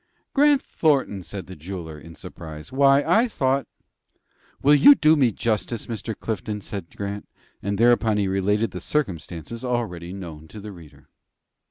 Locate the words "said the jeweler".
1.21-1.99